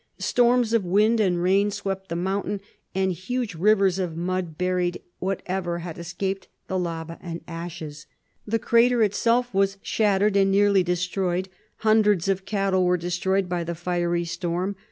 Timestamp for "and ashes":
7.21-8.07